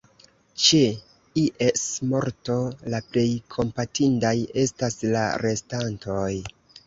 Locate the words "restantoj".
5.45-6.27